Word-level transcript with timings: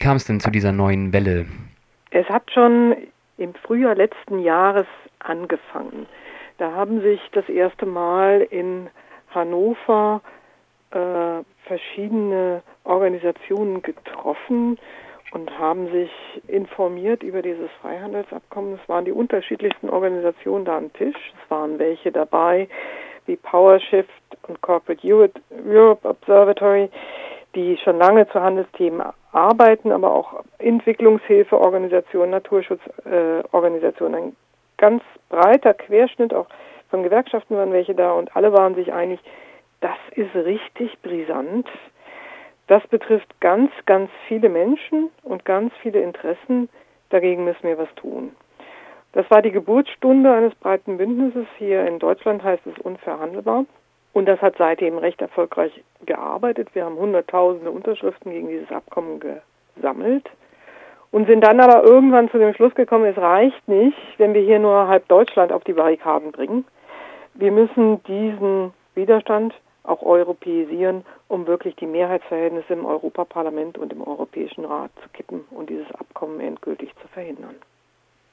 kam 0.00 0.16
es 0.16 0.24
denn 0.24 0.40
zu 0.40 0.50
dieser 0.50 0.72
neuen 0.72 1.12
Welle? 1.12 1.46
Es 2.10 2.28
hat 2.28 2.50
schon 2.50 2.96
im 3.36 3.54
Frühjahr 3.54 3.94
letzten 3.94 4.40
Jahres 4.40 4.86
angefangen. 5.20 6.06
Da 6.58 6.72
haben 6.72 7.00
sich 7.00 7.20
das 7.32 7.48
erste 7.48 7.86
Mal 7.86 8.46
in 8.50 8.88
Hannover 9.34 10.20
äh, 10.90 11.44
verschiedene 11.64 12.62
Organisationen 12.84 13.80
getroffen 13.82 14.78
und 15.32 15.58
haben 15.58 15.90
sich 15.92 16.10
informiert 16.48 17.22
über 17.22 17.40
dieses 17.42 17.70
Freihandelsabkommen. 17.80 18.78
Es 18.82 18.88
waren 18.88 19.04
die 19.04 19.12
unterschiedlichsten 19.12 19.88
Organisationen 19.88 20.64
da 20.64 20.76
am 20.76 20.92
Tisch. 20.92 21.16
Es 21.42 21.50
waren 21.50 21.78
welche 21.78 22.10
dabei 22.10 22.68
wie 23.26 23.36
PowerShift 23.36 24.10
und 24.48 24.60
Corporate 24.60 25.06
Europe 25.64 26.08
Observatory, 26.08 26.90
die 27.54 27.76
schon 27.78 27.98
lange 27.98 28.28
zu 28.28 28.40
Handelsthemen 28.40 29.02
arbeiten, 29.32 29.92
aber 29.92 30.14
auch 30.14 30.44
Entwicklungshilfeorganisationen, 30.58 32.30
Naturschutzorganisationen, 32.30 34.22
ein 34.22 34.36
ganz 34.76 35.02
breiter 35.28 35.74
Querschnitt, 35.74 36.32
auch 36.34 36.46
von 36.90 37.02
Gewerkschaften 37.02 37.56
waren 37.56 37.72
welche 37.72 37.94
da 37.94 38.12
und 38.12 38.34
alle 38.36 38.52
waren 38.52 38.74
sich 38.74 38.92
einig, 38.92 39.20
das 39.80 39.96
ist 40.14 40.34
richtig 40.34 41.00
brisant. 41.02 41.68
Das 42.66 42.86
betrifft 42.88 43.40
ganz, 43.40 43.70
ganz 43.86 44.10
viele 44.28 44.48
Menschen 44.48 45.10
und 45.22 45.44
ganz 45.44 45.72
viele 45.82 46.00
Interessen. 46.00 46.68
Dagegen 47.08 47.44
müssen 47.44 47.64
wir 47.64 47.78
was 47.78 47.92
tun. 47.96 48.32
Das 49.12 49.28
war 49.30 49.42
die 49.42 49.50
Geburtsstunde 49.50 50.32
eines 50.32 50.54
breiten 50.54 50.96
Bündnisses. 50.96 51.46
Hier 51.58 51.84
in 51.86 51.98
Deutschland 51.98 52.44
heißt 52.44 52.64
es 52.66 52.78
unverhandelbar. 52.78 53.64
Und 54.12 54.26
das 54.26 54.40
hat 54.40 54.56
seitdem 54.58 54.98
recht 54.98 55.20
erfolgreich 55.20 55.72
gearbeitet. 56.04 56.68
Wir 56.74 56.84
haben 56.84 56.96
hunderttausende 56.96 57.70
Unterschriften 57.70 58.32
gegen 58.32 58.48
dieses 58.48 58.70
Abkommen 58.70 59.20
gesammelt 59.76 60.28
und 61.12 61.26
sind 61.26 61.42
dann 61.42 61.60
aber 61.60 61.84
irgendwann 61.84 62.30
zu 62.30 62.38
dem 62.38 62.54
Schluss 62.54 62.74
gekommen, 62.74 63.06
es 63.06 63.16
reicht 63.16 63.66
nicht, 63.68 63.96
wenn 64.18 64.34
wir 64.34 64.42
hier 64.42 64.58
nur 64.58 64.88
halb 64.88 65.06
Deutschland 65.08 65.52
auf 65.52 65.64
die 65.64 65.72
Barrikaden 65.72 66.32
bringen. 66.32 66.64
Wir 67.34 67.52
müssen 67.52 68.02
diesen 68.04 68.72
Widerstand 68.94 69.54
auch 69.82 70.02
europäisieren, 70.02 71.04
um 71.28 71.46
wirklich 71.46 71.74
die 71.76 71.86
Mehrheitsverhältnisse 71.86 72.72
im 72.72 72.84
Europaparlament 72.84 73.78
und 73.78 73.92
im 73.92 74.06
Europäischen 74.06 74.64
Rat 74.64 74.90
zu 75.02 75.08
kippen 75.10 75.44
und 75.50 75.70
dieses 75.70 75.90
Abkommen 75.92 76.40
endgültig 76.40 76.94
zu 77.00 77.08
verhindern. 77.08 77.56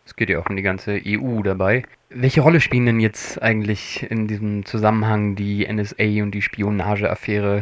Es 0.07 0.15
geht 0.15 0.29
ja 0.29 0.39
auch 0.39 0.49
um 0.49 0.55
die 0.55 0.61
ganze 0.61 1.01
EU 1.05 1.41
dabei. 1.43 1.83
Welche 2.09 2.39
Rolle 2.39 2.61
spielen 2.61 2.85
denn 2.85 3.01
jetzt 3.01 3.43
eigentlich 3.43 4.09
in 4.09 4.25
diesem 4.25 4.63
Zusammenhang 4.63 5.35
die 5.35 5.67
NSA 5.67 6.23
und 6.23 6.31
die 6.31 6.41
Spionageaffäre? 6.41 7.61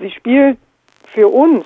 Sie 0.00 0.10
spielt 0.10 0.58
für 1.06 1.28
uns 1.28 1.64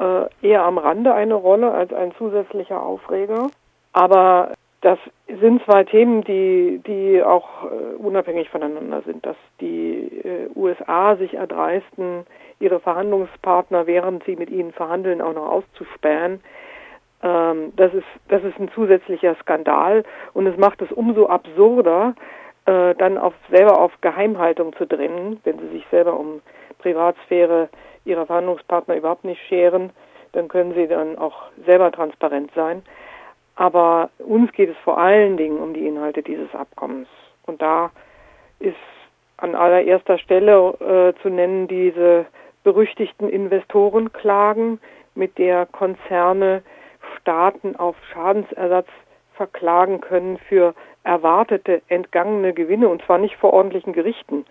äh, 0.00 0.24
eher 0.42 0.64
am 0.64 0.76
Rande 0.76 1.14
eine 1.14 1.34
Rolle 1.34 1.70
als 1.70 1.92
ein 1.92 2.12
zusätzlicher 2.18 2.82
Aufreger. 2.82 3.50
Aber 3.92 4.54
das 4.80 4.98
sind 5.40 5.62
zwei 5.64 5.84
Themen, 5.84 6.24
die, 6.24 6.80
die 6.84 7.22
auch 7.22 7.66
äh, 7.66 7.94
unabhängig 7.96 8.48
voneinander 8.48 9.02
sind, 9.02 9.24
dass 9.24 9.36
die 9.60 10.20
äh, 10.24 10.48
USA 10.56 11.14
sich 11.14 11.34
erdreisten, 11.34 12.26
ihre 12.58 12.80
Verhandlungspartner, 12.80 13.86
während 13.86 14.24
sie 14.24 14.34
mit 14.34 14.50
ihnen 14.50 14.72
verhandeln, 14.72 15.20
auch 15.20 15.34
noch 15.34 15.46
auszuspähen. 15.46 16.40
Ähm, 17.22 17.72
das, 17.76 17.92
ist, 17.94 18.06
das 18.28 18.42
ist 18.44 18.58
ein 18.58 18.70
zusätzlicher 18.74 19.34
Skandal 19.42 20.04
und 20.32 20.46
es 20.46 20.56
macht 20.56 20.80
es 20.82 20.90
umso 20.92 21.26
absurder, 21.26 22.14
äh, 22.66 22.94
dann 22.94 23.18
auf, 23.18 23.34
selber 23.50 23.78
auf 23.78 23.92
Geheimhaltung 24.00 24.74
zu 24.76 24.86
drängen, 24.86 25.40
wenn 25.44 25.58
sie 25.58 25.68
sich 25.68 25.86
selber 25.90 26.18
um 26.18 26.40
Privatsphäre 26.78 27.68
ihrer 28.04 28.26
Verhandlungspartner 28.26 28.96
überhaupt 28.96 29.24
nicht 29.24 29.40
scheren, 29.48 29.90
dann 30.32 30.48
können 30.48 30.74
sie 30.74 30.86
dann 30.86 31.18
auch 31.18 31.42
selber 31.66 31.92
transparent 31.92 32.50
sein. 32.54 32.82
Aber 33.56 34.08
uns 34.18 34.50
geht 34.52 34.70
es 34.70 34.76
vor 34.78 34.98
allen 34.98 35.36
Dingen 35.36 35.58
um 35.58 35.74
die 35.74 35.86
Inhalte 35.86 36.22
dieses 36.22 36.54
Abkommens. 36.54 37.08
Und 37.44 37.60
da 37.60 37.90
ist 38.58 38.76
an 39.36 39.54
allererster 39.54 40.18
Stelle 40.18 40.74
äh, 40.80 41.20
zu 41.20 41.28
nennen 41.28 41.68
diese 41.68 42.26
berüchtigten 42.62 43.28
Investorenklagen, 43.28 44.80
mit 45.14 45.38
der 45.38 45.66
Konzerne 45.66 46.62
Staaten 47.20 47.76
auf 47.76 47.96
Schadensersatz 48.12 48.88
verklagen 49.34 50.00
können 50.00 50.38
für 50.48 50.74
erwartete 51.02 51.82
entgangene 51.88 52.52
Gewinne, 52.52 52.88
und 52.88 53.02
zwar 53.02 53.18
nicht 53.18 53.36
vor 53.36 53.52
ordentlichen 53.52 53.92
Gerichten, 53.92 54.44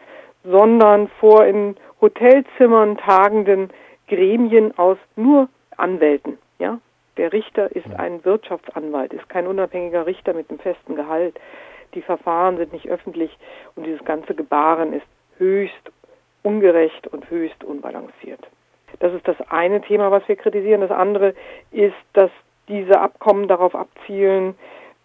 sondern 0.44 1.08
vor 1.20 1.46
in 1.46 1.76
Hotelzimmern 2.02 2.98
tagenden 2.98 3.70
Gremien 4.08 4.78
aus 4.78 4.98
nur 5.16 5.50
Anwälten. 5.78 6.38
Ja? 6.58 6.80
Der 7.18 7.34
Richter 7.34 7.76
ist 7.76 7.94
ein 7.98 8.24
Wirtschaftsanwalt, 8.26 9.14
ist 9.14 9.30
kein 9.30 9.48
unabhängiger 9.48 10.06
Richter 10.06 10.34
mit 10.34 10.50
einem 10.50 10.60
festen 10.60 10.96
Gehalt. 10.96 11.40
Die 11.94 12.02
Verfahren 12.02 12.58
sind 12.58 12.74
nicht 12.74 12.88
öffentlich 12.88 13.38
und 13.76 13.86
dieses 13.86 14.04
ganze 14.06 14.34
Gebaren 14.36 14.94
ist 14.94 15.06
höchst 15.38 15.92
ungerecht 16.44 17.08
und 17.08 17.30
höchst 17.30 17.64
unbalanciert. 17.64 18.40
Das 19.00 19.14
ist 19.14 19.28
das 19.28 19.38
eine 19.50 19.82
Thema, 19.82 20.12
was 20.12 20.28
wir 20.28 20.36
kritisieren. 20.36 20.82
Das 20.82 20.92
andere 20.92 21.34
ist, 21.72 21.96
dass 22.14 22.32
diese 22.70 23.00
Abkommen 23.02 23.48
darauf 23.48 23.76
abzielen, 23.76 24.56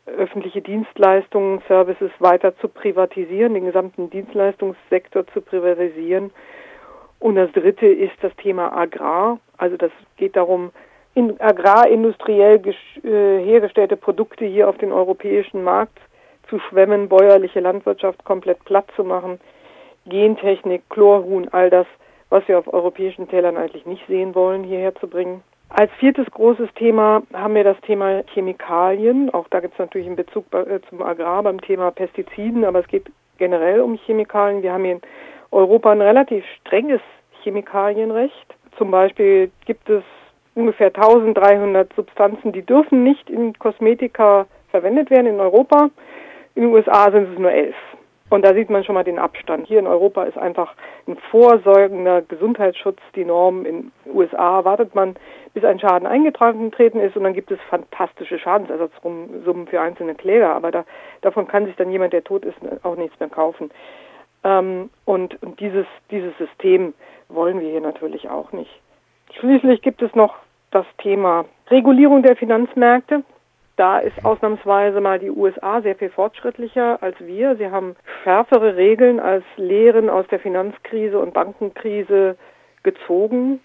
öffentliche 0.07 0.61
Dienstleistungen, 0.61 1.63
Services 1.67 2.11
weiter 2.19 2.57
zu 2.59 2.69
privatisieren, 2.69 3.55
den 3.55 3.65
gesamten 3.65 4.11
Dienstleistungssektor 4.11 5.27
zu 5.29 5.41
privatisieren. 5.41 6.31
Und 7.19 7.37
das 7.37 7.51
dritte 7.53 7.87
ist 7.87 8.17
das 8.21 8.35
Thema 8.37 8.77
Agrar. 8.77 9.39
Also 9.57 9.77
das 9.77 9.91
geht 10.17 10.37
darum, 10.37 10.73
in 11.15 11.41
agrarindustriell 11.41 12.61
äh, 12.67 13.45
hergestellte 13.45 13.97
Produkte 13.97 14.45
hier 14.45 14.69
auf 14.69 14.77
den 14.79 14.93
europäischen 14.93 15.63
Markt 15.63 15.99
zu 16.49 16.59
schwemmen, 16.59 17.09
bäuerliche 17.09 17.61
Landwirtschaft 17.61 18.25
komplett 18.25 18.63
platt 18.65 18.87
zu 18.97 19.05
machen, 19.05 19.41
Gentechnik, 20.07 20.83
Chlorhuhn, 20.91 21.49
all 21.53 21.71
das, 21.71 21.87
was 22.29 22.47
wir 22.47 22.59
auf 22.59 22.73
europäischen 22.73 23.29
Tellern 23.29 23.57
eigentlich 23.57 23.87
nicht 23.87 24.07
sehen 24.07 24.35
wollen, 24.35 24.65
hierher 24.65 24.95
zu 24.97 25.09
bringen. 25.09 25.43
Als 25.69 25.91
viertes 25.99 26.27
großes 26.31 26.69
Thema 26.75 27.23
haben 27.33 27.55
wir 27.55 27.65
das 27.65 27.81
Thema 27.81 28.23
Chemikalien. 28.33 29.31
Auch 29.31 29.49
da 29.49 29.61
gibt 29.61 29.75
es 29.75 29.79
natürlich 29.79 30.07
einen 30.07 30.17
Bezug 30.17 30.47
äh, 30.55 30.81
zum 30.89 31.03
Agrar 31.03 31.43
beim 31.43 31.61
Thema 31.61 31.91
Pestiziden, 31.91 32.65
aber 32.65 32.81
es 32.81 32.87
geht 32.87 33.11
generell 33.39 33.81
um 33.81 33.97
Chemikalien. 33.97 34.63
Wir 34.63 34.73
haben 34.73 34.85
in 34.85 35.01
Europa 35.51 35.91
ein 35.91 36.01
relativ 36.01 36.45
strenges 36.61 37.01
Chemikalienrecht. 37.43 38.55
Zum 38.79 38.91
Beispiel 38.91 39.51
gibt 39.67 39.89
es 39.89 40.05
ungefähr 40.55 40.89
1300 40.89 41.93
Substanzen, 41.95 42.53
die 42.53 42.63
dürfen 42.63 43.03
nicht 43.03 43.29
in 43.29 43.59
Kosmetika 43.59 44.47
verwendet 44.71 45.11
werden 45.11 45.27
in 45.27 45.41
Europa. 45.41 45.91
In 46.55 46.63
den 46.63 46.73
USA 46.73 47.11
sind 47.11 47.33
es 47.33 47.39
nur 47.39 47.51
elf. 47.51 47.75
Und 48.35 48.45
da 48.45 48.53
sieht 48.53 48.69
man 48.69 48.83
schon 48.83 48.97
mal 48.97 49.05
den 49.05 49.21
Abstand. 49.21 49.69
Hier 49.69 49.79
in 49.79 49.87
Europa 49.87 50.25
ist 50.25 50.37
einfach 50.37 50.75
ein 51.07 51.17
vorsorgender 51.31 52.21
Gesundheitsschutz 52.21 52.99
die 53.15 53.25
Norm. 53.25 53.65
In 53.65 53.93
den 54.05 54.13
USA 54.13 54.65
wartet 54.65 54.93
man, 54.93 55.15
bis 55.53 55.63
ein 55.63 55.79
Schaden 55.79 56.09
eingetragen 56.09 56.73
treten 56.73 56.99
ist 56.99 57.17
und 57.17 57.23
dann 57.23 57.35
gibt 57.35 57.53
es 57.53 57.61
fantastische 57.71 58.41
Schadensersatzsummen 58.41 59.69
für 59.69 59.81
einzelne 59.81 60.17
Kläger. 60.17 60.49
Aber 60.49 60.73
da, 60.73 60.85
davon 61.21 61.47
kann 61.47 61.67
sich 61.67 61.77
dann 61.77 61.93
jemand, 61.93 62.13
der 62.13 62.25
tot 62.25 62.45
ist, 62.45 62.57
auch 62.83 62.97
nichts 62.97 63.21
mehr 63.21 63.29
kaufen. 63.29 63.71
Ähm, 64.43 64.91
und, 65.05 65.41
und 65.41 65.61
dieses, 65.61 65.87
dieses 66.11 66.37
System 66.37 66.93
wollen 67.29 67.61
wir 67.61 67.71
hier 67.71 67.83
natürlich 67.83 68.29
auch 68.31 68.51
nicht. 68.51 68.81
Schließlich 69.39 69.81
gibt 69.81 70.03
es 70.03 70.13
noch 70.17 70.35
das 70.73 70.87
Thema 70.99 71.45
Regulierung 71.71 72.25
der 72.25 72.35
Finanzmärkte. 72.35 73.23
Da 73.77 73.99
ist 73.99 74.25
ausnahmsweise 74.25 75.01
mal 75.01 75.19
die 75.19 75.31
USA 75.31 75.83
sehr 75.83 75.97
viel 75.97 76.11
fortschrittlicher 76.11 77.03
als 77.03 77.17
wir. 77.19 77.57
Sie 77.57 77.71
haben 77.71 77.97
schärfere 78.23 78.77
Regeln 78.77 79.19
als 79.19 79.45
Lehren 79.57 80.09
aus 80.09 80.27
der 80.29 80.39
Finanzkrise 80.39 81.19
und 81.19 81.35
Bankenkrise 81.35 82.37
gezogen. 82.85 83.61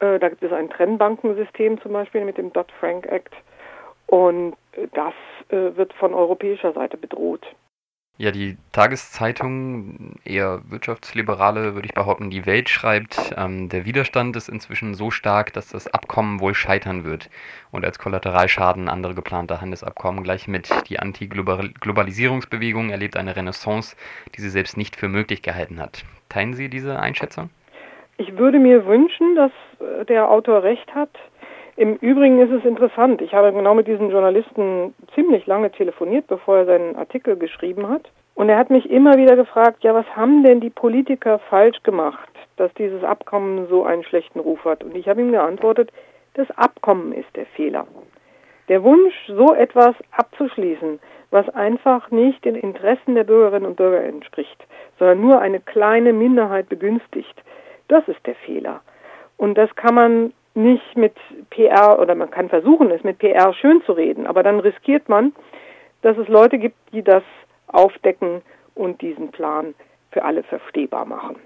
Äh, 0.00 0.18
da 0.18 0.28
gibt 0.28 0.42
es 0.42 0.52
ein 0.52 0.68
Trennbankensystem 0.70 1.80
zum 1.80 1.92
Beispiel 1.92 2.24
mit 2.24 2.38
dem 2.38 2.52
Dodd-Frank 2.52 3.06
Act. 3.06 3.34
Und 4.06 4.56
das 4.94 5.14
äh, 5.48 5.76
wird 5.76 5.92
von 5.94 6.14
europäischer 6.14 6.72
Seite 6.72 6.96
bedroht. 6.96 7.46
Ja, 8.18 8.30
die 8.30 8.56
Tageszeitung, 8.72 10.14
eher 10.24 10.62
wirtschaftsliberale, 10.70 11.74
würde 11.74 11.86
ich 11.86 11.92
behaupten, 11.92 12.30
die 12.30 12.46
Welt 12.46 12.70
schreibt, 12.70 13.34
ähm, 13.36 13.68
der 13.68 13.84
Widerstand 13.84 14.34
ist 14.36 14.48
inzwischen 14.48 14.94
so 14.94 15.10
stark, 15.10 15.52
dass 15.52 15.68
das 15.68 15.86
Abkommen 15.86 16.40
wohl 16.40 16.54
scheitern 16.54 17.04
wird 17.04 17.28
und 17.72 17.84
als 17.84 17.98
Kollateralschaden 17.98 18.88
andere 18.88 19.14
geplante 19.14 19.60
Handelsabkommen 19.60 20.24
gleich 20.24 20.48
mit. 20.48 20.70
Die 20.88 20.98
Anti-Globalisierungsbewegung 20.98 22.88
erlebt 22.88 23.18
eine 23.18 23.36
Renaissance, 23.36 23.96
die 24.34 24.40
sie 24.40 24.50
selbst 24.50 24.78
nicht 24.78 24.96
für 24.96 25.08
möglich 25.08 25.42
gehalten 25.42 25.78
hat. 25.78 26.02
Teilen 26.30 26.54
Sie 26.54 26.70
diese 26.70 26.98
Einschätzung? 26.98 27.50
Ich 28.16 28.38
würde 28.38 28.58
mir 28.58 28.86
wünschen, 28.86 29.34
dass 29.34 29.52
äh, 29.78 30.06
der 30.06 30.30
Autor 30.30 30.62
recht 30.62 30.94
hat. 30.94 31.10
Im 31.76 31.96
Übrigen 31.96 32.40
ist 32.40 32.50
es 32.50 32.64
interessant. 32.64 33.20
Ich 33.20 33.34
habe 33.34 33.52
genau 33.52 33.74
mit 33.74 33.86
diesem 33.86 34.10
Journalisten 34.10 34.94
ziemlich 35.14 35.46
lange 35.46 35.70
telefoniert, 35.70 36.26
bevor 36.26 36.58
er 36.58 36.64
seinen 36.64 36.96
Artikel 36.96 37.36
geschrieben 37.36 37.88
hat. 37.88 38.10
Und 38.34 38.48
er 38.48 38.56
hat 38.56 38.70
mich 38.70 38.88
immer 38.90 39.16
wieder 39.16 39.36
gefragt, 39.36 39.84
ja, 39.84 39.94
was 39.94 40.06
haben 40.16 40.42
denn 40.42 40.60
die 40.60 40.70
Politiker 40.70 41.38
falsch 41.38 41.82
gemacht, 41.82 42.28
dass 42.56 42.72
dieses 42.74 43.04
Abkommen 43.04 43.66
so 43.68 43.84
einen 43.84 44.04
schlechten 44.04 44.40
Ruf 44.40 44.64
hat? 44.64 44.84
Und 44.84 44.96
ich 44.96 45.06
habe 45.08 45.20
ihm 45.20 45.32
geantwortet, 45.32 45.92
Das 46.34 46.50
Abkommen 46.50 47.12
ist 47.12 47.34
der 47.34 47.46
Fehler. 47.46 47.86
Der 48.68 48.82
Wunsch, 48.82 49.14
so 49.26 49.54
etwas 49.54 49.94
abzuschließen, 50.12 50.98
was 51.30 51.48
einfach 51.50 52.10
nicht 52.10 52.44
den 52.44 52.56
Interessen 52.56 53.14
der 53.14 53.24
Bürgerinnen 53.24 53.64
und 53.64 53.76
Bürger 53.76 54.04
entspricht, 54.04 54.66
sondern 54.98 55.22
nur 55.22 55.40
eine 55.40 55.60
kleine 55.60 56.12
Minderheit 56.12 56.68
begünstigt, 56.68 57.42
das 57.88 58.06
ist 58.06 58.20
der 58.26 58.34
Fehler. 58.34 58.80
Und 59.38 59.56
das 59.56 59.74
kann 59.76 59.94
man 59.94 60.32
nicht 60.56 60.96
mit 60.96 61.14
PR 61.56 61.98
oder 61.98 62.14
man 62.14 62.30
kann 62.30 62.48
versuchen, 62.48 62.90
es 62.90 63.02
mit 63.02 63.18
PR 63.18 63.54
schön 63.54 63.82
zu 63.86 63.92
reden, 63.92 64.26
aber 64.26 64.42
dann 64.42 64.60
riskiert 64.60 65.08
man, 65.08 65.32
dass 66.02 66.16
es 66.18 66.28
Leute 66.28 66.58
gibt, 66.58 66.76
die 66.92 67.02
das 67.02 67.22
aufdecken 67.66 68.42
und 68.74 69.00
diesen 69.00 69.30
Plan 69.30 69.74
für 70.12 70.22
alle 70.22 70.42
verstehbar 70.42 71.06
machen. 71.06 71.36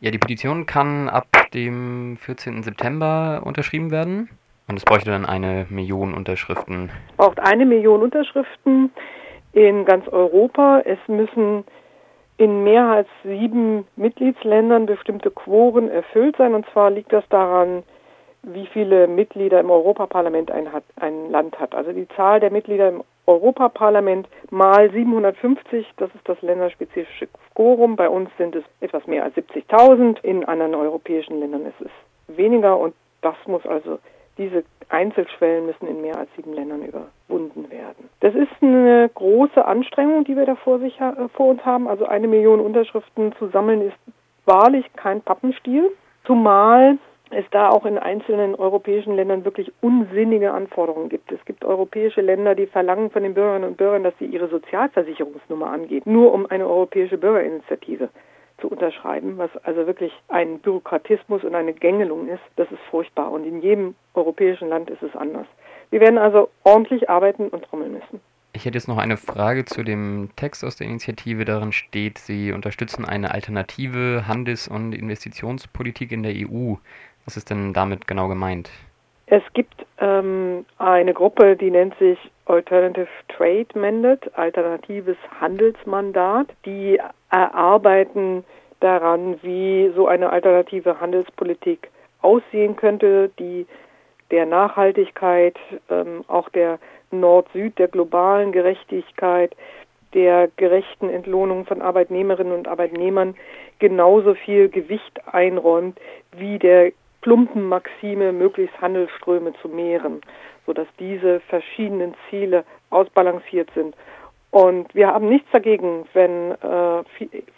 Ja, 0.00 0.10
die 0.10 0.18
Petition 0.18 0.66
kann 0.66 1.08
ab 1.08 1.26
dem 1.54 2.18
14. 2.18 2.62
September 2.62 3.42
unterschrieben 3.44 3.90
werden. 3.90 4.28
Und 4.68 4.76
es 4.76 4.84
bräuchte 4.84 5.10
dann 5.10 5.24
eine 5.24 5.66
Million 5.70 6.12
Unterschriften. 6.12 6.90
Es 7.10 7.16
braucht 7.16 7.40
eine 7.40 7.64
Million 7.64 8.02
Unterschriften 8.02 8.92
in 9.52 9.86
ganz 9.86 10.06
Europa. 10.08 10.82
Es 10.84 10.98
müssen 11.08 11.64
in 12.36 12.64
mehr 12.64 12.84
als 12.84 13.08
sieben 13.24 13.86
Mitgliedsländern 13.96 14.84
bestimmte 14.84 15.30
Quoren 15.30 15.88
erfüllt 15.88 16.36
sein. 16.36 16.54
Und 16.54 16.66
zwar 16.72 16.90
liegt 16.90 17.12
das 17.12 17.24
daran, 17.30 17.82
wie 18.54 18.66
viele 18.66 19.06
Mitglieder 19.06 19.60
im 19.60 19.70
Europaparlament 19.70 20.50
ein, 20.50 20.72
hat, 20.72 20.84
ein 20.96 21.30
Land 21.30 21.58
hat. 21.58 21.74
Also 21.74 21.92
die 21.92 22.08
Zahl 22.08 22.40
der 22.40 22.50
Mitglieder 22.50 22.88
im 22.88 23.04
Europaparlament 23.26 24.28
mal 24.50 24.90
750, 24.90 25.86
das 25.98 26.10
ist 26.14 26.26
das 26.28 26.40
länderspezifische 26.40 27.28
Quorum. 27.54 27.96
Bei 27.96 28.08
uns 28.08 28.30
sind 28.38 28.56
es 28.56 28.64
etwas 28.80 29.06
mehr 29.06 29.24
als 29.24 29.34
70.000. 29.36 30.22
In 30.22 30.44
anderen 30.44 30.74
europäischen 30.74 31.38
Ländern 31.38 31.66
ist 31.66 31.80
es 31.80 32.36
weniger 32.36 32.78
und 32.78 32.94
das 33.20 33.36
muss 33.46 33.66
also 33.66 33.98
diese 34.38 34.64
Einzelschwellen 34.88 35.66
müssen 35.66 35.88
in 35.88 36.00
mehr 36.00 36.16
als 36.16 36.30
sieben 36.36 36.54
Ländern 36.54 36.82
überwunden 36.82 37.70
werden. 37.70 38.08
Das 38.20 38.34
ist 38.34 38.52
eine 38.62 39.10
große 39.12 39.64
Anstrengung, 39.64 40.24
die 40.24 40.36
wir 40.36 40.46
da 40.46 40.54
vor, 40.54 40.78
sich, 40.78 40.98
äh, 41.00 41.28
vor 41.34 41.48
uns 41.48 41.64
haben. 41.64 41.88
Also 41.88 42.06
eine 42.06 42.28
Million 42.28 42.60
Unterschriften 42.60 43.34
zu 43.38 43.48
sammeln 43.48 43.82
ist 43.82 43.96
wahrlich 44.46 44.86
kein 44.94 45.20
Pappenstiel, 45.20 45.90
zumal 46.24 46.96
es 47.30 47.44
da 47.50 47.70
auch 47.70 47.84
in 47.84 47.98
einzelnen 47.98 48.54
europäischen 48.54 49.14
Ländern 49.14 49.44
wirklich 49.44 49.72
unsinnige 49.80 50.52
Anforderungen 50.52 51.08
gibt. 51.08 51.30
Es 51.32 51.44
gibt 51.44 51.64
europäische 51.64 52.20
Länder, 52.20 52.54
die 52.54 52.66
verlangen 52.66 53.10
von 53.10 53.22
den 53.22 53.34
Bürgerinnen 53.34 53.68
und 53.68 53.76
Bürgern, 53.76 54.04
dass 54.04 54.14
sie 54.18 54.26
ihre 54.26 54.48
Sozialversicherungsnummer 54.48 55.70
angeben, 55.70 56.12
nur 56.12 56.32
um 56.32 56.46
eine 56.46 56.66
europäische 56.66 57.18
Bürgerinitiative 57.18 58.08
zu 58.60 58.68
unterschreiben, 58.68 59.38
was 59.38 59.50
also 59.64 59.86
wirklich 59.86 60.12
ein 60.28 60.58
Bürokratismus 60.58 61.44
und 61.44 61.54
eine 61.54 61.72
Gängelung 61.72 62.28
ist. 62.28 62.42
Das 62.56 62.70
ist 62.70 62.82
furchtbar 62.90 63.30
und 63.30 63.44
in 63.44 63.62
jedem 63.62 63.94
europäischen 64.14 64.68
Land 64.68 64.90
ist 64.90 65.02
es 65.02 65.14
anders. 65.14 65.46
Wir 65.90 66.00
werden 66.00 66.18
also 66.18 66.48
ordentlich 66.64 67.08
arbeiten 67.08 67.48
und 67.48 67.64
trommeln 67.64 67.92
müssen. 67.92 68.20
Ich 68.54 68.64
hätte 68.64 68.76
jetzt 68.76 68.88
noch 68.88 68.98
eine 68.98 69.16
Frage 69.16 69.66
zu 69.66 69.84
dem 69.84 70.30
Text 70.34 70.64
aus 70.64 70.76
der 70.76 70.86
Initiative. 70.86 71.44
Darin 71.44 71.70
steht, 71.70 72.18
Sie 72.18 72.50
unterstützen 72.52 73.04
eine 73.04 73.30
alternative 73.30 74.24
Handels- 74.26 74.68
und 74.68 74.94
Investitionspolitik 74.94 76.10
in 76.12 76.22
der 76.22 76.32
EU. 76.32 76.74
Was 77.28 77.36
ist 77.36 77.50
denn 77.50 77.74
damit 77.74 78.06
genau 78.08 78.26
gemeint? 78.26 78.70
Es 79.26 79.42
gibt 79.52 79.84
ähm, 80.00 80.64
eine 80.78 81.12
Gruppe, 81.12 81.56
die 81.56 81.70
nennt 81.70 81.94
sich 81.98 82.18
Alternative 82.46 83.06
Trade 83.28 83.66
Mandate, 83.74 84.30
alternatives 84.34 85.18
Handelsmandat. 85.38 86.46
Die 86.64 86.98
erarbeiten 87.30 88.46
daran, 88.80 89.38
wie 89.42 89.92
so 89.94 90.06
eine 90.06 90.30
alternative 90.30 91.02
Handelspolitik 91.02 91.90
aussehen 92.22 92.76
könnte, 92.76 93.30
die 93.38 93.66
der 94.30 94.46
Nachhaltigkeit, 94.46 95.58
ähm, 95.90 96.24
auch 96.28 96.48
der 96.48 96.78
Nord-Süd, 97.10 97.78
der 97.78 97.88
globalen 97.88 98.52
Gerechtigkeit, 98.52 99.54
der 100.14 100.48
gerechten 100.56 101.10
Entlohnung 101.10 101.66
von 101.66 101.82
Arbeitnehmerinnen 101.82 102.54
und 102.54 102.68
Arbeitnehmern 102.68 103.34
genauso 103.80 104.32
viel 104.32 104.70
Gewicht 104.70 105.20
einräumt 105.30 106.00
wie 106.32 106.58
der 106.58 106.92
plumpen 107.20 107.68
Maxime, 107.68 108.32
möglichst 108.32 108.80
Handelsströme 108.80 109.52
zu 109.60 109.68
mehren, 109.68 110.20
sodass 110.66 110.86
diese 110.98 111.40
verschiedenen 111.40 112.14
Ziele 112.28 112.64
ausbalanciert 112.90 113.70
sind. 113.74 113.94
Und 114.50 114.94
wir 114.94 115.08
haben 115.08 115.28
nichts 115.28 115.48
dagegen, 115.52 116.06
wenn 116.14 116.52
äh, 116.52 117.02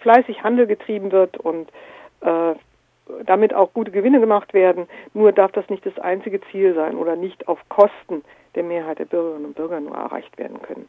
fleißig 0.01 0.43
Handel 0.43 0.67
getrieben 0.67 1.13
wird 1.13 1.37
und 1.37 1.71
äh, 2.21 2.55
damit 3.27 3.55
auch 3.55 3.73
gute 3.73 3.91
Gewinne 3.91 4.21
gemacht 4.21 4.55
werden. 4.55 4.89
Nur 5.15 5.33
darf 5.33 5.53
das 5.53 5.69
nicht 5.69 5.85
das 5.87 5.99
einzige 5.99 6.41
Ziel 6.51 6.75
sein 6.75 6.97
oder 6.97 7.17
nicht 7.17 7.49
auf 7.49 7.59
Kosten 7.69 8.25
der 8.55 8.65
Mehrheit 8.65 8.99
der 8.99 9.05
Bürgerinnen 9.05 9.47
und 9.47 9.57
Bürger 9.57 9.81
nur 9.81 9.95
erreicht 9.95 10.37
werden 10.39 10.61
können. 10.63 10.89